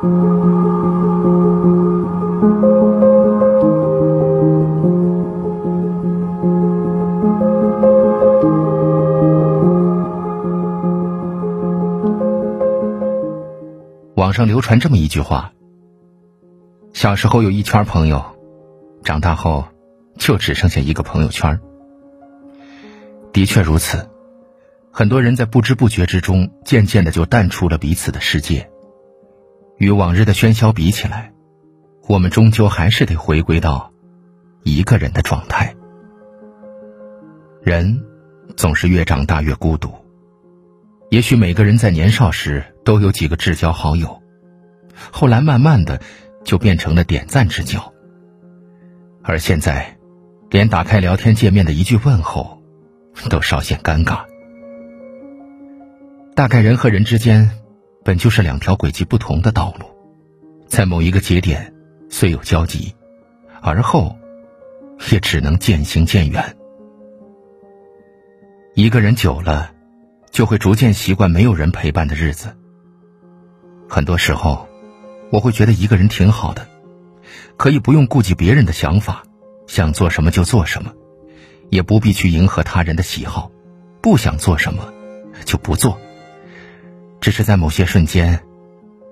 [0.00, 0.08] 网
[14.32, 15.52] 上流传这么一句话：
[16.94, 18.24] 小时候有一圈朋友，
[19.04, 19.66] 长大后
[20.16, 21.60] 就只剩下一个朋友圈。
[23.34, 24.08] 的确如此，
[24.90, 28.70] 很多人在不知不觉之中，渐渐的就淡出了彼此的世界。
[29.80, 31.32] 与往日的喧嚣比起来，
[32.06, 33.90] 我们终究还是得回归到
[34.62, 35.74] 一个人的状态。
[37.62, 38.04] 人
[38.58, 39.90] 总是越长大越孤独。
[41.08, 44.20] 也许每个人在年少时都有几个至交好友，
[45.10, 45.98] 后来慢慢的
[46.44, 47.94] 就变成了点赞之交。
[49.22, 49.96] 而现在，
[50.50, 52.62] 连打开聊天界面的一句问候，
[53.30, 54.24] 都稍显尴尬。
[56.34, 57.50] 大概人和人之间，
[58.04, 59.86] 本就是两条轨迹不同的道路，
[60.66, 61.74] 在某一个节点
[62.08, 62.94] 虽有交集，
[63.60, 64.16] 而后
[65.10, 66.56] 也只能渐行渐远。
[68.74, 69.72] 一个人久了。
[70.30, 72.56] 就会逐渐习惯没有人陪伴的日子。
[73.88, 74.68] 很多时候，
[75.32, 76.68] 我会觉得一个人挺好的，
[77.56, 79.24] 可以不用顾及别人的想法，
[79.66, 80.92] 想做什么就做什么，
[81.68, 83.50] 也不必去迎合他人的喜好，
[84.00, 84.94] 不想做什么
[85.44, 85.98] 就不做。
[87.20, 88.40] 只是在某些瞬间，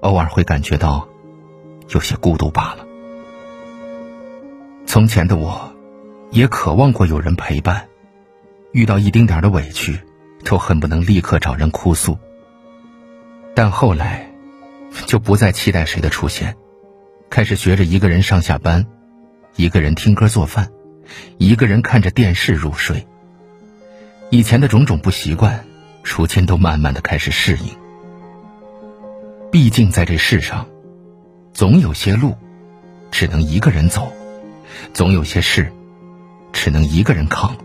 [0.00, 1.08] 偶尔会感觉到
[1.88, 2.86] 有些孤独罢了。
[4.86, 5.72] 从前的我，
[6.30, 7.88] 也渴望过有人陪伴，
[8.72, 10.00] 遇到一丁点的委屈。
[10.42, 12.16] 都恨不能立刻找人哭诉，
[13.54, 14.32] 但后来
[15.04, 16.56] 就不再期待谁的出现，
[17.28, 18.86] 开始学着一个人上下班，
[19.56, 20.70] 一个人听歌做饭，
[21.36, 23.06] 一个人看着电视入睡。
[24.30, 25.62] 以前的种种不习惯，
[26.02, 27.79] 如今都慢慢的开始适应。
[29.50, 30.66] 毕竟在这世上，
[31.52, 32.36] 总有些路
[33.10, 34.12] 只能一个人走，
[34.92, 35.72] 总有些事
[36.52, 37.56] 只能一个人扛。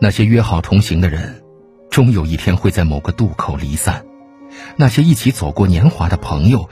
[0.00, 1.42] 那些约好同行的人。
[1.90, 4.04] 终有一天会在某个渡口离散，
[4.76, 6.68] 那些一起走过年华的朋友，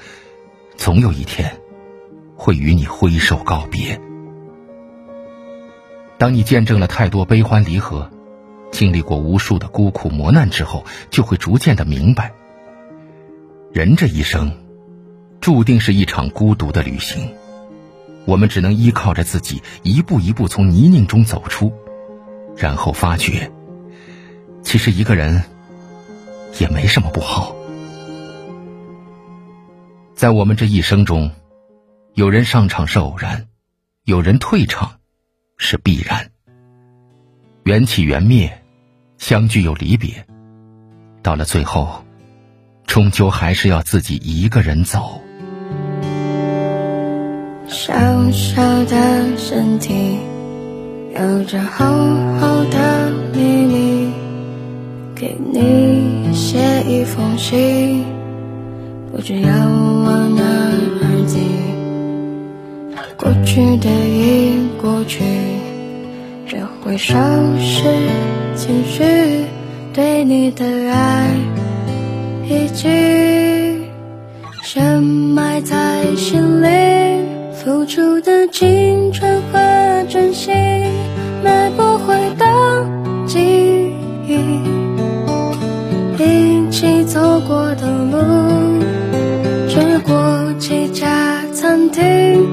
[0.76, 1.58] 总有一天
[2.36, 3.98] 会与你挥手告别。
[6.18, 8.10] 当你见证了太多悲欢离合，
[8.70, 12.32] 经历过无数的孤苦磨难之后，就会逐渐的明白，
[13.76, 14.50] 人这一生
[15.38, 17.30] 注定是一场孤独的旅行，
[18.24, 21.70] 我们只能依靠着自己，一步一步从泥泞中走出，
[22.56, 23.52] 然后发觉。
[24.62, 25.44] 其实一个人
[26.58, 27.54] 也没什么不好。
[30.14, 31.30] 在我们这一生中，
[32.14, 33.46] 有人上场是偶然，
[34.04, 35.00] 有人退场
[35.58, 36.30] 是必然。
[37.64, 38.62] 缘起缘灭，
[39.18, 40.26] 相聚又离别，
[41.22, 42.05] 到了最后，
[42.86, 45.20] 终究还是要自己一个人走。
[47.68, 47.92] 小
[48.30, 50.18] 小的身体，
[51.14, 51.84] 有着厚
[52.40, 54.12] 厚的秘密。
[55.14, 58.04] 给你写一封信，
[59.10, 61.40] 不知要往哪儿寄。
[63.16, 65.24] 过去的已过去，
[66.46, 67.14] 这回收
[67.58, 67.82] 拾
[68.54, 69.02] 情绪，
[69.94, 71.30] 对你的爱
[72.48, 73.88] 已经
[74.62, 76.68] 深埋在心里，
[77.52, 80.54] 付出的青春和真心，
[81.42, 82.46] 买不回的
[83.26, 83.92] 记
[84.28, 84.36] 忆。
[86.18, 88.80] 一起走过的路，
[89.68, 92.46] 吃过几家餐厅，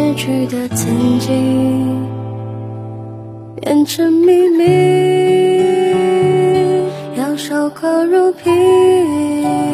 [0.00, 2.08] 失去的曾经
[3.60, 4.64] 变成秘密，
[7.18, 9.69] 要守口如瓶。